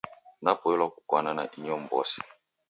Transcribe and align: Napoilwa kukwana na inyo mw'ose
Napoilwa 0.43 0.87
kukwana 0.93 1.31
na 1.37 1.43
inyo 1.57 1.75
mw'ose 1.83 2.19